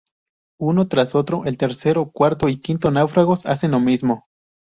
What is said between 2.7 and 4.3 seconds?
náufragos hacen lo mismo.